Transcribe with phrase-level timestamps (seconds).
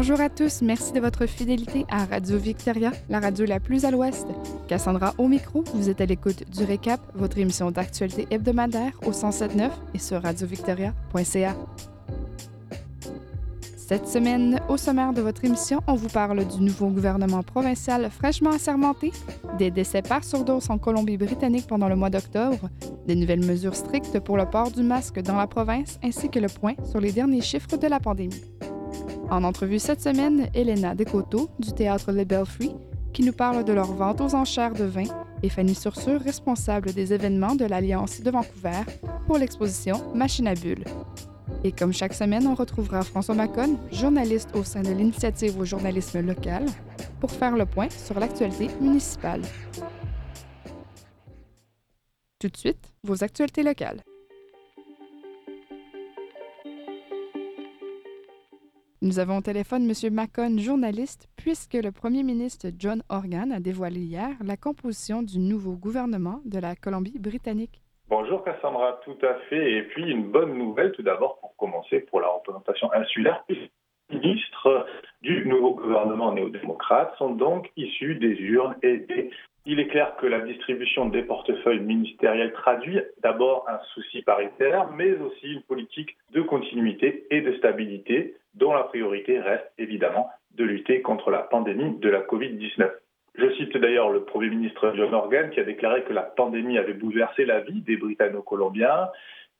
[0.00, 3.90] Bonjour à tous, merci de votre fidélité à Radio Victoria, la radio la plus à
[3.90, 4.28] l'ouest.
[4.68, 9.70] Cassandra au micro, vous êtes à l'écoute du Récap, votre émission d'actualité hebdomadaire au 107.9
[9.94, 11.56] et sur radiovictoria.ca.
[13.76, 18.50] Cette semaine, au sommaire de votre émission, on vous parle du nouveau gouvernement provincial fraîchement
[18.50, 19.10] assermenté,
[19.58, 22.70] des décès par surdose en Colombie-Britannique pendant le mois d'octobre,
[23.08, 26.48] des nouvelles mesures strictes pour le port du masque dans la province, ainsi que le
[26.48, 28.57] point sur les derniers chiffres de la pandémie.
[29.30, 32.72] En entrevue cette semaine, Elena Descoteaux du théâtre Le Belfry,
[33.12, 35.04] qui nous parle de leur vente aux enchères de vin,
[35.42, 38.80] et Fanny Sursur, responsable des événements de l'Alliance de Vancouver
[39.26, 40.84] pour l'exposition Machine à bulles.
[41.62, 46.20] Et comme chaque semaine, on retrouvera François Macon, journaliste au sein de l'initiative au journalisme
[46.20, 46.64] local,
[47.20, 49.42] pour faire le point sur l'actualité municipale.
[52.38, 54.02] Tout de suite, vos actualités locales.
[59.08, 60.12] Nous avons au téléphone M.
[60.12, 65.76] Macon, journaliste, puisque le premier ministre John Organ a dévoilé hier la composition du nouveau
[65.76, 67.80] gouvernement de la Colombie-Britannique.
[68.10, 69.72] Bonjour Cassandra, tout à fait.
[69.78, 73.42] Et puis une bonne nouvelle tout d'abord pour commencer pour la représentation insulaire.
[73.48, 73.70] Les
[74.10, 74.86] ministres
[75.22, 79.30] du nouveau gouvernement néo-démocrate sont donc issus des urnes et des...
[79.64, 85.12] Il est clair que la distribution des portefeuilles ministériels traduit d'abord un souci paritaire, mais
[85.12, 91.00] aussi une politique de continuité et de stabilité dont la priorité reste évidemment de lutter
[91.02, 92.90] contre la pandémie de la Covid-19.
[93.36, 96.94] Je cite d'ailleurs le Premier ministre John Organ qui a déclaré que la pandémie avait
[96.94, 99.10] bouleversé la vie des Britanno-Colombiens,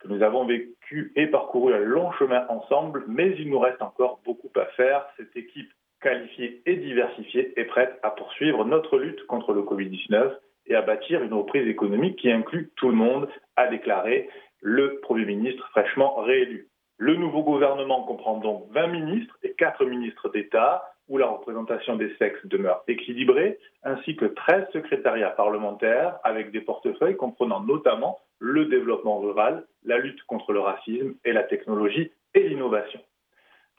[0.01, 4.21] que nous avons vécu et parcouru un long chemin ensemble, mais il nous reste encore
[4.25, 5.07] beaucoup à faire.
[5.17, 10.33] Cette équipe qualifiée et diversifiée est prête à poursuivre notre lutte contre le Covid-19
[10.67, 14.28] et à bâtir une reprise économique qui inclut tout le monde, a déclaré
[14.61, 16.69] le Premier ministre fraîchement réélu.
[17.00, 22.12] Le nouveau gouvernement comprend donc 20 ministres et 4 ministres d'État, où la représentation des
[22.16, 29.20] sexes demeure équilibrée, ainsi que 13 secrétariats parlementaires avec des portefeuilles comprenant notamment le développement
[29.20, 33.00] rural, la lutte contre le racisme et la technologie et l'innovation.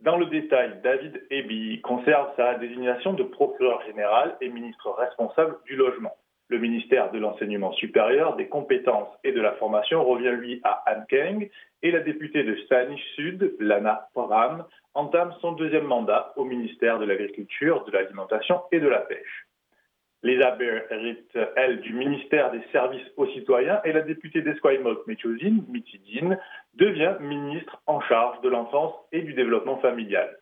[0.01, 5.75] Dans le détail, David Eby conserve sa désignation de procureur général et ministre responsable du
[5.75, 6.15] logement.
[6.49, 11.05] Le ministère de l'Enseignement supérieur, des compétences et de la formation revient lui à Anne
[11.07, 11.47] Keng
[11.83, 14.65] et la députée de Spanish Sud, Lana Poram,
[14.95, 19.45] entame son deuxième mandat au ministère de l'Agriculture, de l'Alimentation et de la Pêche.
[20.23, 20.57] Lisa
[20.89, 26.37] hérite, elle, du ministère des Services aux citoyens et la députée d'Esquimalt Mechozin, Mitidine,
[26.73, 30.35] devient ministre en charge de l'enfance et du développement familial.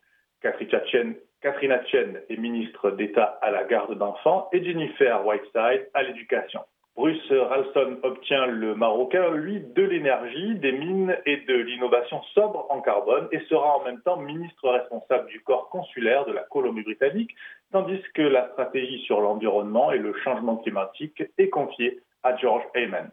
[1.40, 6.62] Catherine Katrina Chen est ministre d'État à la garde d'enfants et Jennifer Whiteside à l'éducation.
[6.96, 12.82] Bruce Ralston obtient le Marocain, lui, de l'énergie, des mines et de l'innovation sobre en
[12.82, 17.36] carbone et sera en même temps ministre responsable du corps consulaire de la Colombie-Britannique,
[17.72, 23.12] tandis que la stratégie sur l'environnement et le changement climatique est confiée à George Heyman.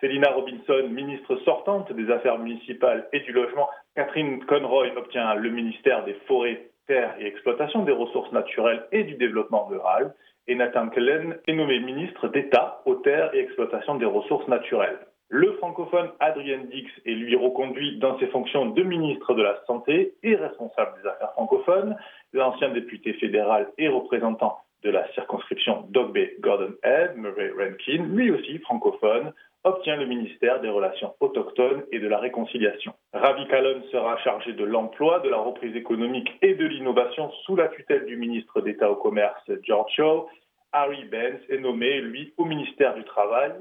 [0.00, 6.04] Célina Robinson, ministre sortante des Affaires municipales et du Logement, Catherine Conroy obtient le ministère
[6.04, 10.14] des Forêts terre et exploitation des ressources naturelles et du développement rural,
[10.46, 14.98] et Nathan Kellen est nommé ministre d'État aux terres et exploitation des ressources naturelles.
[15.30, 20.14] Le francophone Adrien Dix est lui reconduit dans ses fonctions de ministre de la Santé
[20.22, 21.96] et responsable des affaires francophones.
[22.32, 28.58] L'ancien député fédéral et représentant de la circonscription Dogbe Gordon Head, Murray Rankin, lui aussi
[28.58, 29.32] francophone,
[29.64, 32.92] obtient le ministère des Relations autochtones et de la Réconciliation.
[33.12, 37.68] Ravi Kalon sera chargé de l'emploi, de la reprise économique et de l'innovation sous la
[37.68, 40.28] tutelle du ministre d'État au commerce George Shaw.
[40.72, 43.52] Harry Benz est nommé, lui, au ministère du Travail.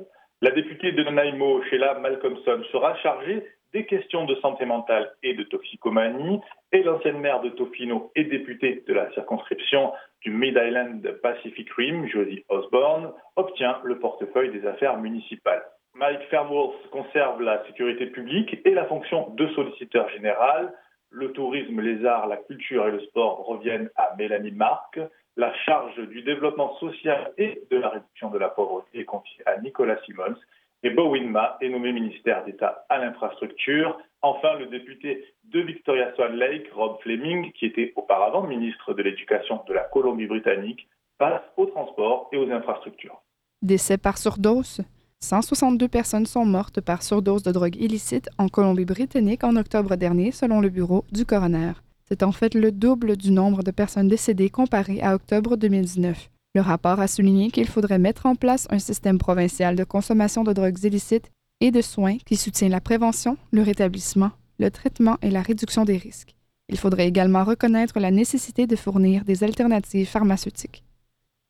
[0.42, 5.44] La députée de Nanaimo, Sheila Malcolmson, sera chargée des questions de santé mentale et de
[5.44, 6.40] toxicomanie,
[6.72, 9.92] et l'ancienne maire de Tofino et députée de la circonscription
[10.22, 15.64] du Mid-Island Pacific Rim, Josie Osborne, obtient le portefeuille des affaires municipales.
[15.96, 20.74] Mike Fairworth conserve la sécurité publique et la fonction de solliciteur général.
[21.12, 25.00] Le tourisme, les arts, la culture et le sport reviennent à Mélanie Marc.
[25.38, 29.62] La charge du développement social et de la réduction de la pauvreté est confiée à
[29.62, 30.36] Nicolas Simons.
[30.82, 33.98] Et Bowen Ma est nommé ministère d'État à l'infrastructure.
[34.24, 39.62] Enfin, le député de Victoria Swan Lake, Rob Fleming, qui était auparavant ministre de l'Éducation
[39.68, 40.88] de la Colombie-Britannique,
[41.20, 43.22] passe au transport et aux infrastructures.
[43.62, 44.82] Décès par surdose
[45.24, 50.60] 162 personnes sont mortes par surdose de drogue illicite en Colombie-Britannique en octobre dernier, selon
[50.60, 51.72] le bureau du coroner.
[52.10, 56.30] C'est en fait le double du nombre de personnes décédées comparé à octobre 2019.
[56.56, 60.52] Le rapport a souligné qu'il faudrait mettre en place un système provincial de consommation de
[60.52, 61.32] drogues illicites
[61.62, 65.98] et de soins qui soutient la prévention, le rétablissement, le traitement et la réduction des
[65.98, 66.36] risques.
[66.68, 70.84] Il faudrait également reconnaître la nécessité de fournir des alternatives pharmaceutiques.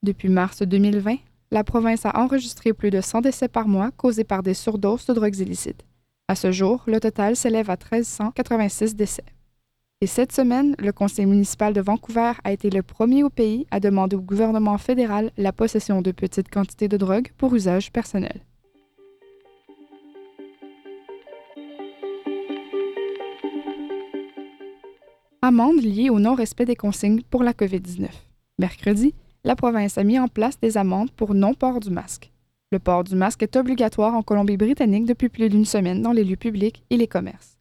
[0.04, 1.18] Depuis mars 2020,
[1.54, 5.14] la province a enregistré plus de 100 décès par mois causés par des surdoses de
[5.14, 5.86] drogues illicites.
[6.28, 9.24] À ce jour, le total s'élève à 1386 décès.
[10.02, 13.80] Et cette semaine, le conseil municipal de Vancouver a été le premier au pays à
[13.80, 18.42] demander au gouvernement fédéral la possession de petites quantités de drogue pour usage personnel.
[25.44, 28.08] Amende liée au non-respect des consignes pour la COVID-19.
[28.58, 29.14] Mercredi,
[29.45, 32.31] la province a mis en place des amendes pour non-port du masque.
[32.72, 36.38] Le port du masque est obligatoire en Colombie-Britannique depuis plus d'une semaine dans les lieux
[36.38, 37.57] publics et les commerces.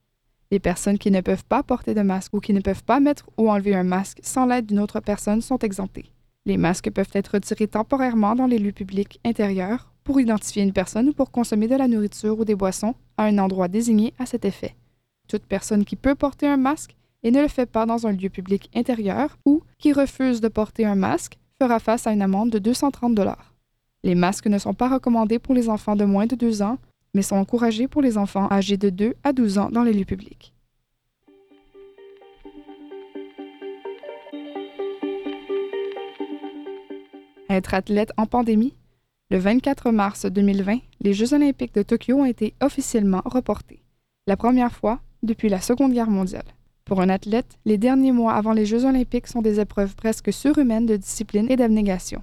[0.51, 3.29] Les personnes qui ne peuvent pas porter de masque ou qui ne peuvent pas mettre
[3.37, 6.13] ou enlever un masque sans l'aide d'une autre personne sont exemptées.
[6.47, 11.09] Les masques peuvent être retirés temporairement dans les lieux publics intérieurs pour identifier une personne
[11.09, 14.45] ou pour consommer de la nourriture ou des boissons à un endroit désigné à cet
[14.45, 14.77] effet.
[15.29, 18.29] Toute personne qui peut porter un masque et ne le fait pas dans un lieu
[18.29, 22.59] public intérieur ou qui refuse de porter un masque fera face à une amende de
[22.59, 23.55] 230 dollars.
[24.03, 26.79] Les masques ne sont pas recommandés pour les enfants de moins de 2 ans,
[27.15, 30.05] mais sont encouragés pour les enfants âgés de 2 à 12 ans dans les lieux
[30.05, 30.53] publics.
[37.49, 38.75] Être athlète en pandémie
[39.31, 43.85] Le 24 mars 2020, les Jeux olympiques de Tokyo ont été officiellement reportés,
[44.27, 46.43] la première fois depuis la Seconde Guerre mondiale.
[46.85, 50.87] Pour un athlète, les derniers mois avant les Jeux olympiques sont des épreuves presque surhumaines
[50.87, 52.23] de discipline et d'abnégation.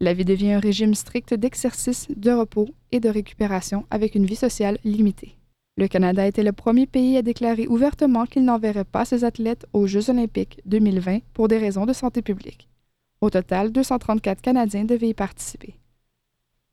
[0.00, 4.36] La vie devient un régime strict d'exercice, de repos et de récupération avec une vie
[4.36, 5.34] sociale limitée.
[5.76, 9.86] Le Canada était le premier pays à déclarer ouvertement qu'il n'enverrait pas ses athlètes aux
[9.86, 12.68] Jeux olympiques 2020 pour des raisons de santé publique.
[13.20, 15.74] Au total, 234 Canadiens devaient y participer.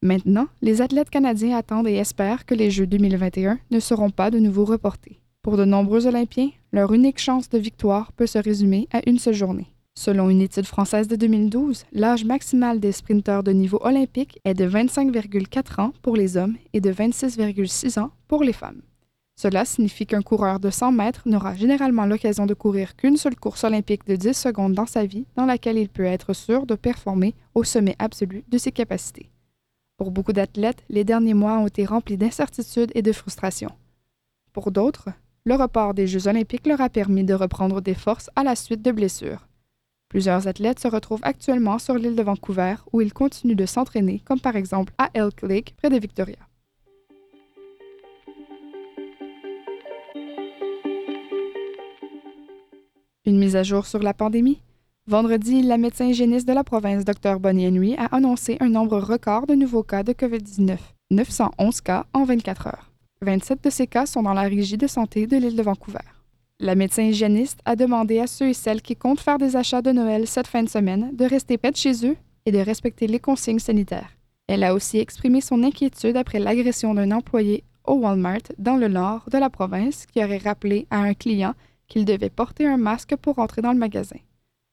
[0.02, 4.38] Maintenant, les athlètes canadiens attendent et espèrent que les Jeux 2021 ne seront pas de
[4.38, 5.20] nouveau reportés.
[5.46, 9.36] Pour de nombreux Olympiens, leur unique chance de victoire peut se résumer à une seule
[9.36, 9.68] journée.
[9.94, 14.68] Selon une étude française de 2012, l'âge maximal des sprinteurs de niveau olympique est de
[14.68, 18.82] 25,4 ans pour les hommes et de 26,6 ans pour les femmes.
[19.40, 23.66] Cela signifie qu'un coureur de 100 mètres n'aura généralement l'occasion de courir qu'une seule course
[23.66, 27.36] olympique de 10 secondes dans sa vie dans laquelle il peut être sûr de performer
[27.54, 29.30] au sommet absolu de ses capacités.
[29.98, 33.74] Pour beaucoup d'athlètes, les derniers mois ont été remplis d'incertitudes et de frustrations.
[34.52, 35.10] Pour d'autres,
[35.48, 38.82] le report des Jeux olympiques leur a permis de reprendre des forces à la suite
[38.82, 39.48] de blessures.
[40.10, 44.40] Plusieurs athlètes se retrouvent actuellement sur l'île de Vancouver où ils continuent de s'entraîner, comme
[44.40, 46.38] par exemple à Elk Lake, près de Victoria.
[53.26, 54.62] Une mise à jour sur la pandémie.
[55.08, 59.46] Vendredi, la médecin hygiéniste de la province, Dr Bonnie Henry, a annoncé un nombre record
[59.46, 60.78] de nouveaux cas de COVID-19,
[61.12, 62.95] 911 cas en 24 heures.
[63.22, 66.00] 27 de ces cas sont dans la régie de santé de l'île de Vancouver.
[66.60, 69.92] La médecin hygiéniste a demandé à ceux et celles qui comptent faire des achats de
[69.92, 72.16] Noël cette fin de semaine de rester près de chez eux
[72.46, 74.12] et de respecter les consignes sanitaires.
[74.48, 79.28] Elle a aussi exprimé son inquiétude après l'agression d'un employé au Walmart dans le nord
[79.32, 81.54] de la province qui aurait rappelé à un client
[81.88, 84.18] qu'il devait porter un masque pour entrer dans le magasin.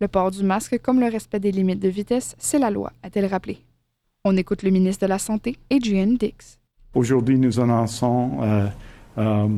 [0.00, 3.26] Le port du masque comme le respect des limites de vitesse, c'est la loi, a-t-elle
[3.26, 3.58] rappelé.
[4.24, 6.58] On écoute le ministre de la Santé, Adrian Dix.
[6.94, 8.66] Aujourd'hui, nous annonçons euh,
[9.16, 9.48] euh,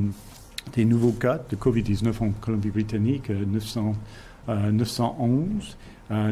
[0.73, 3.97] des nouveaux cas de COVID-19 en Colombie-Britannique, 900,
[4.51, 5.77] euh, 911.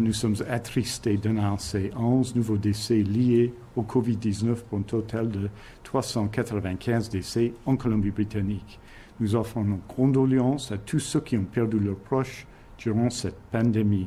[0.00, 5.48] nous sommes attristés d'annoncer 11 nouveaux décès liés au COVID-19 pour un total de
[5.82, 8.78] 395 décès en Colombie-Britannique.
[9.18, 12.46] Nous offrons nos condoléances à tous ceux qui ont perdu leurs proches
[12.78, 14.06] durant cette pandémie.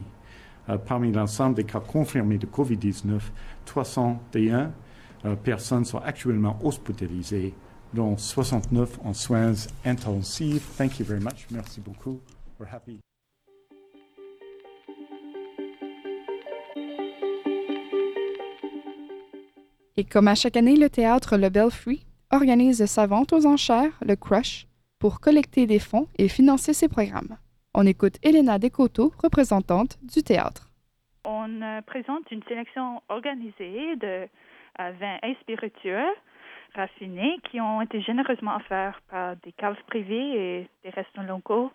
[0.88, 3.20] parmi l'ensemble des cas confirmés de COVID-19,
[3.66, 4.68] 301 euh,
[5.34, 7.54] personnes sont actuellement hospitalisées,
[7.94, 9.54] dont 69 en soins
[9.86, 10.78] intensifs.
[10.78, 11.48] Thank you very much.
[11.50, 12.20] Merci beaucoup.
[12.60, 13.00] We're happy.
[19.98, 24.16] Et comme à chaque année, le théâtre Le Belfry organise sa vente aux enchères, le
[24.16, 24.68] Crush,
[25.00, 27.38] pour collecter des fonds et financer ses programmes.
[27.74, 30.70] On écoute Elena Descoteaux, représentante du théâtre.
[31.26, 34.28] On euh, présente une sélection organisée de
[34.78, 36.08] vins et spiritueux
[36.76, 41.72] raffinés qui ont été généreusement offerts par des caves privées et des restaurants locaux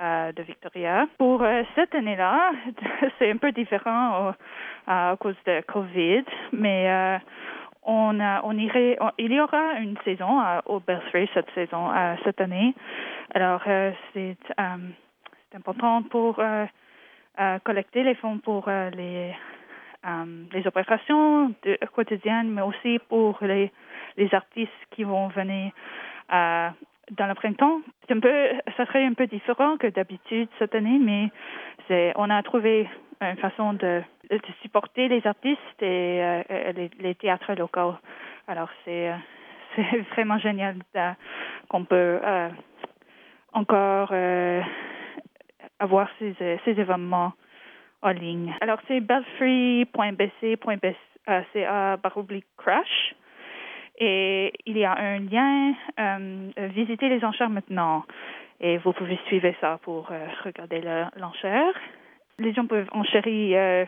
[0.00, 1.06] euh, de Victoria.
[1.18, 2.52] Pour euh, cette année-là,
[3.18, 4.32] c'est un peu différent
[4.86, 7.18] à cause de COVID, mais euh,
[7.82, 11.90] on, on irait, il y aura une saison au Belfry cette saison,
[12.24, 12.74] cette année.
[13.34, 13.60] Alors,
[14.14, 14.36] c'est
[15.54, 16.40] important pour
[17.64, 19.34] collecter les fonds pour les
[20.06, 21.54] euh, les opérations
[21.94, 23.70] quotidiennes, mais aussi pour les,
[24.16, 25.72] les artistes qui vont venir
[26.32, 26.68] euh,
[27.12, 27.80] dans le printemps.
[28.06, 31.30] C'est un peu, ça serait un peu différent que d'habitude cette année, mais
[31.88, 32.88] c'est, on a trouvé
[33.20, 37.94] une façon de, de supporter les artistes et euh, les, les, théâtres locaux.
[38.48, 39.16] Alors c'est, euh,
[39.76, 40.76] c'est vraiment génial
[41.68, 42.48] qu'on peut euh,
[43.52, 44.60] encore euh,
[45.78, 47.32] avoir ces, ces événements
[48.02, 48.54] en ligne.
[48.60, 51.98] Alors c'est belfree.bc.ca
[52.56, 53.14] crash.
[53.98, 58.04] Et il y a un lien, euh, visiter les enchères maintenant.
[58.62, 60.80] Et vous pouvez suivre ça pour euh, regarder
[61.16, 61.74] l'enchère.
[62.38, 63.84] Les gens peuvent enchérir euh,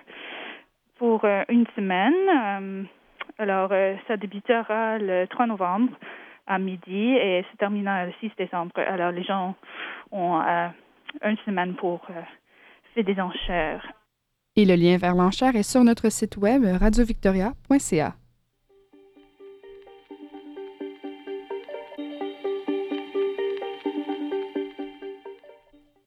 [0.98, 2.88] pour euh, une semaine.
[3.38, 3.70] Alors,
[4.06, 5.92] ça débutera le 3 novembre
[6.46, 8.72] à midi et se terminera le 6 décembre.
[8.76, 9.56] Alors, les gens
[10.12, 10.40] ont
[11.24, 12.06] une semaine pour
[12.94, 13.92] faire des enchères.
[14.56, 18.16] Et le lien vers l'enchère est sur notre site web radiovictoria.ca.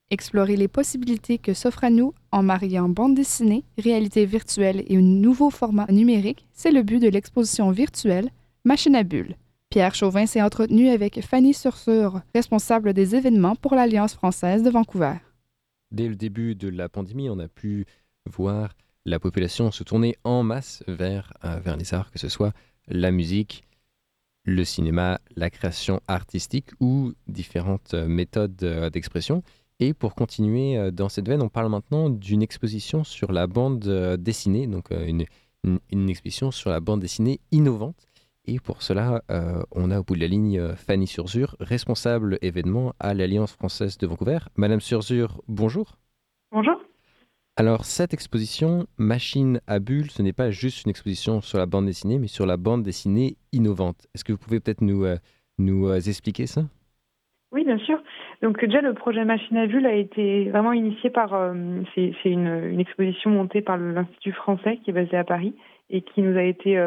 [0.09, 5.01] Explorer les possibilités que s'offrent à nous en mariant bande dessinée, réalité virtuelle et un
[5.01, 8.29] nouveau format numérique, c'est le but de l'exposition virtuelle
[8.63, 9.35] Machine à bulles.
[9.69, 15.15] Pierre Chauvin s'est entretenu avec Fanny Sursur, responsable des événements pour l'Alliance française de Vancouver.
[15.91, 17.85] Dès le début de la pandémie, on a pu
[18.27, 18.69] voir
[19.07, 22.53] la population se tourner en masse vers, euh, vers les arts, que ce soit
[22.88, 23.63] la musique,
[24.43, 29.43] le cinéma, la création artistique ou différentes euh, méthodes euh, d'expression.
[29.79, 34.65] Et pour continuer dans cette veine, on parle maintenant d'une exposition sur la bande dessinée,
[34.65, 35.25] donc une,
[35.63, 38.07] une, exposition sur la bande dessinée innovante.
[38.46, 39.22] Et pour cela,
[39.69, 44.07] on a au bout de la ligne Fanny Surzur, responsable événement à l'Alliance française de
[44.07, 44.39] Vancouver.
[44.55, 45.96] Madame Surzur, bonjour.
[46.51, 46.87] Bonjour.
[47.59, 51.87] Alors, cette exposition, Machine à bulles, ce n'est pas juste une exposition sur la bande
[51.87, 54.05] dessinée, mais sur la bande dessinée innovante.
[54.13, 55.15] Est-ce que vous pouvez peut-être nous, euh,
[55.57, 56.61] nous euh, expliquer ça?
[57.51, 57.97] Oui, bien sûr.
[58.43, 61.33] Donc déjà, le projet Machine à bulles a été vraiment initié par...
[61.33, 65.55] Euh, c'est une, exposition montée par l'Institut français qui est basé à Paris
[65.89, 66.79] et qui nous a été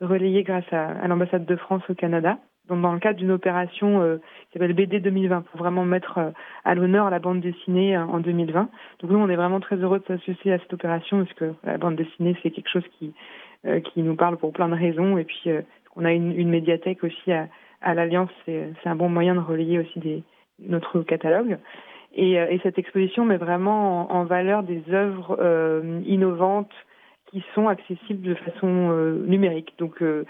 [0.00, 4.16] relayée grâce à l'ambassade de France au Canada dans, dans le cadre d'une opération euh,
[4.16, 6.30] qui s'appelle BD 2020 pour vraiment mettre euh,
[6.64, 8.68] à l'honneur la bande dessinée en 2020.
[9.00, 11.78] Donc nous, on est vraiment très heureux de s'associer à cette opération parce que la
[11.78, 13.12] bande dessinée, c'est quelque chose qui,
[13.66, 15.18] euh, qui nous parle pour plein de raisons.
[15.18, 15.50] Et puis,
[15.96, 17.48] on a une, une médiathèque aussi à,
[17.82, 20.22] à l'Alliance, c'est un bon moyen de relayer aussi des,
[20.60, 21.58] notre catalogue.
[22.14, 26.72] Et, et, cette exposition met vraiment en, en valeur des œuvres euh, innovantes
[27.30, 30.24] qui sont accessibles de façon euh, numérique, donc euh,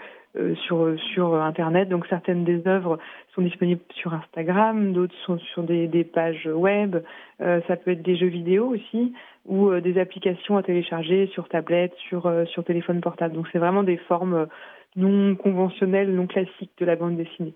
[0.65, 1.89] sur, sur Internet.
[1.89, 2.99] Donc certaines des œuvres
[3.33, 6.97] sont disponibles sur Instagram, d'autres sont sur des, pages web.
[7.39, 9.13] ça peut être des jeux vidéo aussi
[9.45, 13.35] ou des applications à télécharger sur tablette, sur, sur téléphone portable.
[13.35, 14.47] Donc c'est vraiment des formes
[14.95, 17.55] non conventionnelles, non classiques de la bande dessinée.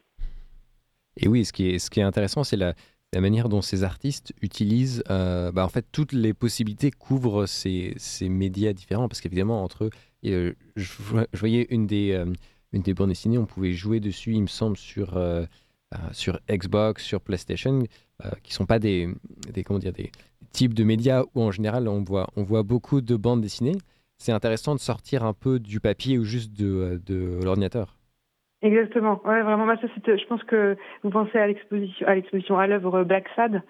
[1.17, 2.73] Et oui, ce qui est, ce qui est intéressant, c'est la,
[3.13, 7.93] la, manière dont ces artistes utilisent, euh, bah, en fait, toutes les possibilités couvrent ces,
[7.97, 9.89] ces médias différents, parce qu'évidemment, entre eux,
[10.25, 10.93] euh, je,
[11.33, 12.25] voyais une des, euh,
[12.74, 15.46] une des bandes dessinées, on pouvait jouer dessus, il me semble, sur, euh,
[16.12, 17.84] sur Xbox, sur PlayStation,
[18.44, 19.10] qui sont pas des,
[19.51, 20.12] des, comment dire, des
[20.51, 23.78] types de médias où, en général, on voit, on voit beaucoup de bandes dessinées.
[24.18, 27.98] C'est intéressant de sortir un peu du papier ou juste de, l'ordinateur.
[28.62, 29.20] Exactement.
[29.25, 33.63] Bah, je pense que vous pensez à l'exposition à l'œuvre Black Sad,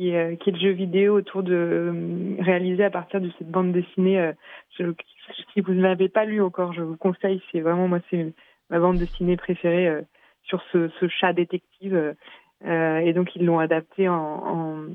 [0.00, 3.50] qui est, qui est le jeu vidéo autour de euh, réalisé à partir de cette
[3.50, 4.18] bande dessinée.
[4.18, 4.32] Euh,
[5.52, 7.42] si vous ne l'avez pas lu encore, je vous conseille.
[7.52, 8.32] C'est vraiment moi, c'est
[8.70, 10.00] ma bande dessinée préférée euh,
[10.42, 12.14] sur ce, ce, chat détective.
[12.64, 14.86] Euh, et donc ils l'ont adapté en, en,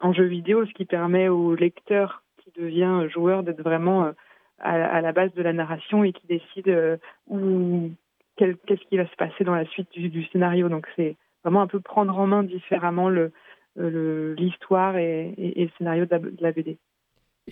[0.00, 4.10] en, jeu vidéo, ce qui permet au lecteur qui devient joueur d'être vraiment
[4.58, 7.90] à, à, la base de la narration et qui décide où
[8.36, 10.70] qu'est-ce qui va se passer dans la suite du, du scénario.
[10.70, 13.32] Donc c'est vraiment un peu prendre en main différemment le
[13.76, 16.78] l'histoire et, et, et, le scénario de la, de la BD.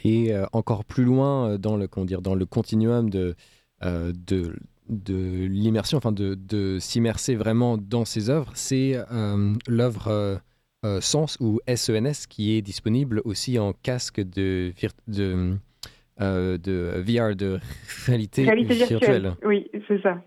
[0.02, 3.36] Et euh, encore plus loin dans le comment dire dans le continuum de
[3.84, 4.54] euh, de,
[4.88, 10.40] de l'immersion, enfin de, de s'immerser vraiment dans ses œuvres, c'est euh, l'œuvre
[10.84, 14.72] euh, Sens ou SENS qui est disponible aussi en casque de,
[15.08, 15.56] de,
[16.18, 17.58] de VR, de
[18.06, 19.00] réalité, réalité virtuelle.
[19.00, 19.32] virtuelle.
[19.44, 20.22] Oui, c'est ça.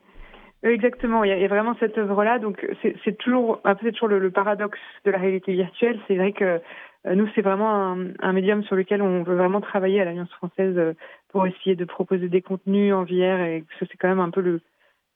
[0.63, 2.39] Exactement, il y, a, vraiment cette œuvre-là.
[2.39, 5.99] Donc c'est toujours, c'est toujours le, paradoxe de la réalité virtuelle.
[6.07, 6.59] C'est vrai que
[7.05, 10.75] euh, nous, c'est vraiment un, médium sur lequel on veut vraiment travailler à l'Alliance française
[10.77, 10.93] euh,
[11.29, 14.41] pour essayer de proposer des contenus en VR et que c'est quand même un peu
[14.41, 14.61] le,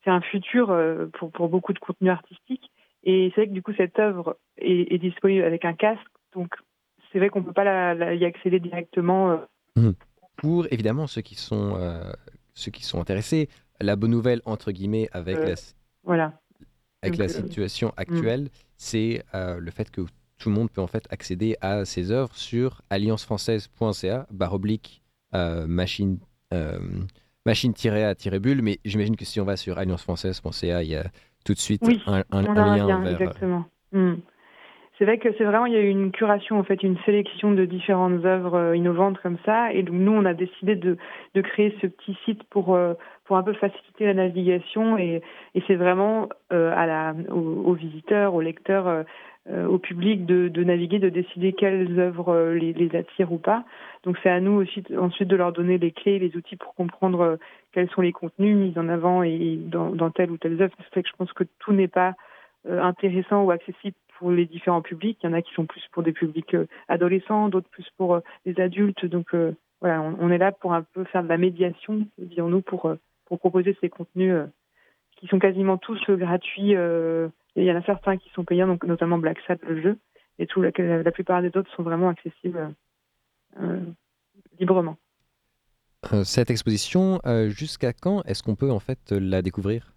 [0.03, 2.71] c'est un futur euh, pour, beaucoup de contenus artistiques.
[3.03, 6.05] Et c'est vrai que du coup cette œuvre est, disponible avec un casque,
[6.35, 6.53] donc
[7.11, 9.41] c'est vrai qu'on peut pas y accéder directement.
[9.75, 9.89] Mmh.
[10.37, 11.79] Pour évidemment ceux qui sont
[12.53, 13.49] ceux qui sont intéressés,
[13.81, 15.55] la bonne nouvelle entre guillemets avec euh, la
[16.03, 16.33] voilà
[17.01, 17.93] avec la situation mm.
[17.97, 20.01] actuelle, c'est le fait que
[20.37, 25.01] tout le monde peut en fait accéder à ces œuvres sur alliancefrançaise.ca barre oblique
[25.33, 26.19] machine
[27.45, 31.05] machine-a-bulle, mais j'imagine que si on va sur alliancefrançaise.ca, il y a
[31.45, 33.13] tout de suite un, lien, vers...
[33.13, 33.65] Exactement.
[33.91, 34.15] Hmm.
[34.97, 37.51] C'est vrai que c'est vraiment, il y a eu une curation, en fait, une sélection
[37.53, 39.73] de différentes œuvres euh, innovantes comme ça.
[39.73, 40.95] Et donc, nous, on a décidé de,
[41.33, 42.93] de créer ce petit site pour, euh,
[43.31, 44.97] pour un peu faciliter la navigation.
[44.97, 45.21] Et,
[45.65, 49.05] c'est vraiment euh, à la, aux, visiteurs, aux lecteurs,
[49.49, 53.63] au public de, naviguer, de décider quelles œuvres les, les attirent ou pas.
[54.03, 57.39] Donc, c'est à nous aussi ensuite de leur donner les clés, les outils pour comprendre
[57.71, 60.73] quels sont les contenus mis en avant et dans, dans telle ou telle œuvre.
[60.79, 62.15] C'est vrai que je pense que tout n'est pas
[62.67, 65.17] intéressant ou accessible pour les différents publics.
[65.23, 68.15] Il y en a qui sont plus pour des publics euh, adolescents, d'autres plus pour
[68.15, 69.03] euh, les adultes.
[69.07, 72.93] Donc euh, voilà, on, est là pour un peu faire de la médiation, disons-nous, pour,
[73.31, 74.35] pour proposer ces contenus
[75.15, 76.71] qui sont quasiment tous gratuits.
[76.71, 79.97] il y en a certains qui sont payants, donc notamment Black Sat, le jeu,
[80.37, 82.73] et tout, la, la plupart des autres sont vraiment accessibles
[84.59, 84.97] librement.
[86.23, 89.93] Cette exposition, jusqu'à quand est-ce qu'on peut en fait la découvrir?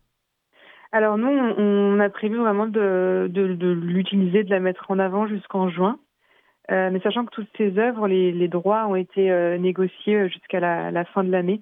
[0.93, 5.69] Alors nous, on a prévu vraiment de, de, l'utiliser, de la mettre en avant jusqu'en
[5.69, 5.99] juin.
[6.71, 11.05] Euh, mais sachant que toutes ces œuvres, les, droits ont été euh, négociés jusqu'à la,
[11.07, 11.61] fin de l'année.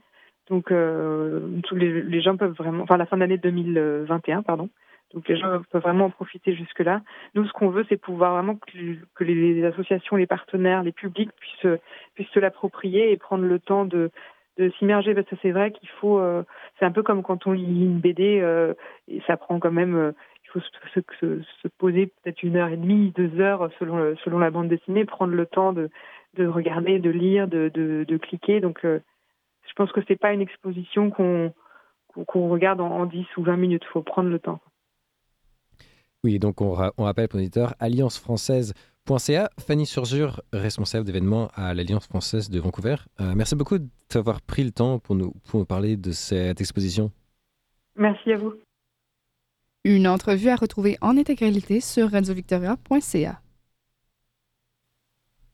[0.53, 1.41] Donc euh,
[1.73, 4.69] les, gens peuvent vraiment, enfin la fin de l'année 2021, pardon.
[5.15, 7.01] Donc les gens peuvent vraiment en profiter jusque-là.
[7.35, 11.79] Nous, ce qu'on veut, c'est pouvoir vraiment que, les, associations, les partenaires, les publics puissent,
[12.15, 14.11] puissent se l'approprier et prendre le temps de,
[14.79, 16.43] s'immerger parce que c'est vrai qu'il faut euh,
[16.79, 18.75] c'est un peu comme quand on lit une BD euh,
[19.09, 20.13] et ça prend quand même
[20.45, 24.39] il faut se, se, se poser peut-être une heure et demie deux heures selon selon
[24.39, 25.89] la bande dessinée prendre le temps de
[26.37, 28.87] de regarder de lire de de, de cliquer donc
[29.73, 31.53] je pense que c'est pas une exposition qu'on
[32.49, 34.61] regarde en, en 10 ou 20 minutes faut prendre le temps
[36.25, 38.75] oui donc on, on rappelle pour l'éditeur Alliance française
[39.19, 39.51] .ca.
[39.59, 42.97] Fanny Surjure, responsable d'événements à l'Alliance française de Vancouver.
[43.21, 43.79] Euh, merci beaucoup
[44.13, 47.11] d'avoir pris le temps pour nous, pour parler de cette exposition.
[47.97, 48.55] Merci à vous.
[49.85, 53.42] Une entrevue à retrouver en intégralité sur radiovictoria.ca.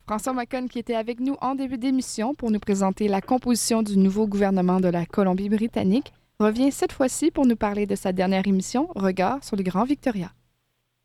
[0.09, 3.99] François Macon, qui était avec nous en début d'émission pour nous présenter la composition du
[3.99, 8.89] nouveau gouvernement de la Colombie-Britannique, revient cette fois-ci pour nous parler de sa dernière émission,
[8.97, 10.29] Regard sur le Grand Victoria.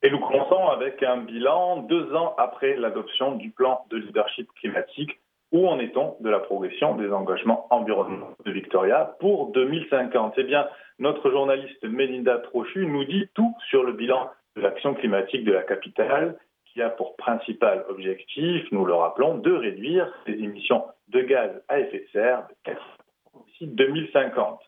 [0.04, 5.20] Et nous commençons avec un bilan deux ans après l'adoption du plan de leadership climatique.
[5.52, 10.66] Où en est-on de la progression des engagements environnementaux de Victoria pour 2050 Eh bien,
[11.00, 15.64] notre journaliste Melinda Trochu nous dit tout sur le bilan de l'action climatique de la
[15.64, 16.38] capitale
[16.74, 21.80] qui a pour principal objectif, nous le rappelons, de réduire ses émissions de gaz à
[21.80, 22.82] effet de serre de 4
[23.46, 24.60] d'ici 2050.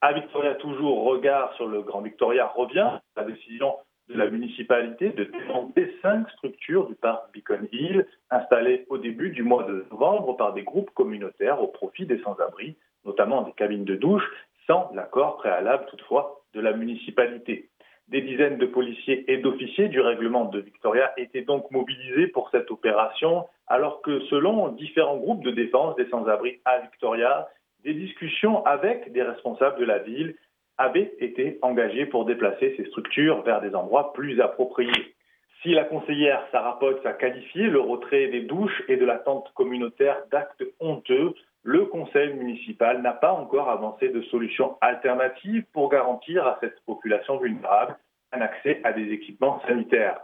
[0.00, 3.00] À Victoria, toujours, regard sur le Grand Victoria revient.
[3.16, 3.74] La décision
[4.08, 9.42] de la municipalité de démonter cinq structures du parc Beacon Hill installées au début du
[9.42, 13.96] mois de novembre par des groupes communautaires au profit des sans-abri, notamment des cabines de
[13.96, 14.24] douche,
[14.66, 17.68] sans l'accord préalable toutefois de la municipalité.
[18.08, 22.70] Des dizaines de policiers et d'officiers du règlement de Victoria étaient donc mobilisés pour cette
[22.70, 27.48] opération, alors que selon différents groupes de défense des sans-abri à Victoria,
[27.84, 30.36] des discussions avec des responsables de la ville
[30.78, 35.14] avait été engagé pour déplacer ces structures vers des endroits plus appropriés.
[35.62, 39.52] Si la conseillère Sarah Potts a qualifié le retrait des douches et de la tente
[39.54, 46.46] communautaire d'actes honteux, le conseil municipal n'a pas encore avancé de solution alternative pour garantir
[46.46, 47.96] à cette population vulnérable
[48.32, 50.20] un accès à des équipements sanitaires.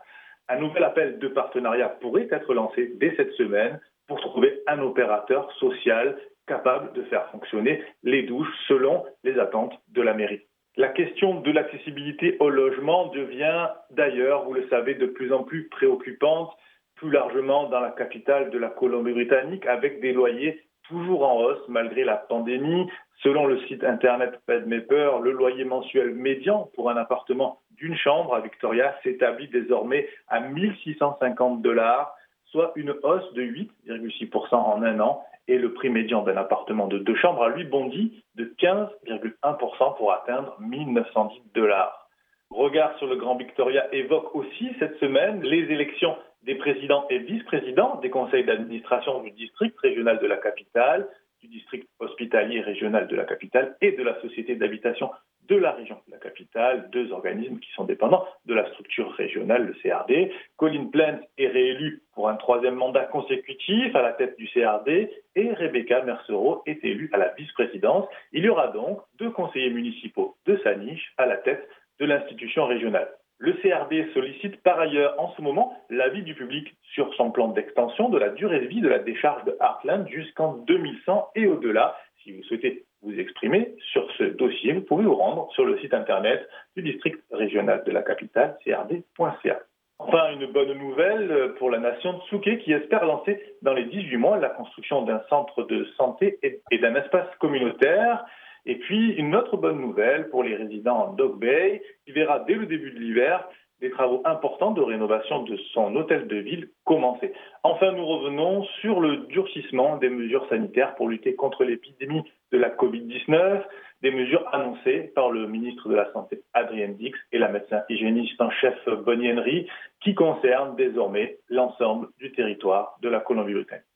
[0.49, 5.51] Un nouvel appel de partenariat pourrait être lancé dès cette semaine pour trouver un opérateur
[5.55, 6.17] social
[6.47, 10.43] capable de faire fonctionner les douches selon les attentes de la mairie.
[10.77, 15.69] La question de l'accessibilité au logement devient d'ailleurs, vous le savez, de plus en plus
[15.69, 16.51] préoccupante,
[16.97, 22.05] plus largement dans la capitale de la Colombie-Britannique, avec des loyers toujours en hausse malgré
[22.05, 22.89] la pandémie.
[23.23, 28.95] Selon le site internet le loyer mensuel médian pour un appartement d'une chambre à Victoria
[29.03, 32.15] s'établit désormais à 1650 dollars,
[32.47, 36.99] soit une hausse de 8,6% en un an et le prix médian d'un appartement de
[36.99, 42.09] deux chambres a lui bondi de 15,1% pour atteindre 1910 dollars.
[42.51, 47.99] Regard sur le Grand Victoria évoque aussi cette semaine les élections des présidents et vice-présidents
[48.01, 51.09] des conseils d'administration du district régional de la capitale,
[51.41, 55.11] du district hospitalier régional de la capitale et de la société d'habitation
[55.49, 59.67] de la région de la capitale, deux organismes qui sont dépendants de la structure régionale,
[59.67, 60.33] le CRD.
[60.57, 65.53] Colin Plant est réélu pour un troisième mandat consécutif à la tête du CRD et
[65.53, 68.07] Rebecca Mercereau est élue à la vice-présidence.
[68.33, 71.69] Il y aura donc deux conseillers municipaux de sa niche à la tête
[72.01, 73.09] de l'institution régionale.
[73.39, 78.09] Le CRD sollicite par ailleurs en ce moment l'avis du public sur son plan d'extension
[78.09, 81.97] de la durée de vie de la décharge de Heartland jusqu'en 2100 et au-delà.
[82.23, 85.93] Si vous souhaitez vous exprimer sur ce dossier, vous pouvez vous rendre sur le site
[85.93, 89.61] internet du district régional de la capitale, crd.ca.
[89.99, 94.39] Enfin, une bonne nouvelle pour la nation de qui espère lancer dans les 18 mois
[94.39, 98.25] la construction d'un centre de santé et d'un espace communautaire.
[98.67, 102.55] Et puis, une autre bonne nouvelle pour les résidents en Dog Bay, qui verra dès
[102.55, 103.47] le début de l'hiver
[103.81, 107.33] des travaux importants de rénovation de son hôtel de ville commencer.
[107.65, 112.23] Enfin, nous revenons sur le durcissement des mesures sanitaires pour lutter contre l'épidémie
[112.53, 113.63] de la Covid-19,
[114.03, 118.41] des mesures annoncées par le ministre de la Santé, Adrien Dix, et la médecin hygiéniste
[118.41, 118.75] en chef
[119.05, 119.67] Bonnie Henry,
[120.01, 123.94] qui concernent désormais l'ensemble du territoire de la Colombie-Britannique.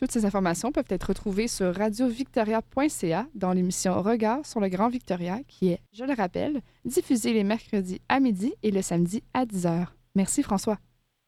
[0.00, 5.40] Toutes ces informations peuvent être retrouvées sur radiovictoria.ca dans l'émission Regard sur le Grand Victoria,
[5.46, 9.88] qui est, je le rappelle, diffusée les mercredis à midi et le samedi à 10h.
[10.14, 10.78] Merci François.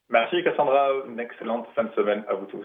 [0.09, 0.89] Merci Cassandra.
[1.07, 2.65] Une excellente fin de semaine à vous tous.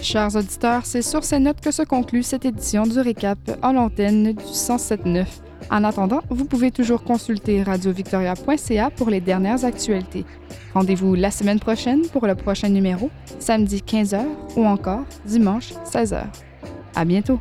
[0.00, 4.34] Chers auditeurs, c'est sur ces notes que se conclut cette édition du récap en l'antenne
[4.34, 5.51] du 107.9.
[5.72, 10.26] En attendant, vous pouvez toujours consulter radiovictoria.ca pour les dernières actualités.
[10.74, 13.08] Rendez-vous la semaine prochaine pour le prochain numéro,
[13.38, 14.22] samedi 15h
[14.56, 16.24] ou encore dimanche 16h.
[16.94, 17.40] À bientôt!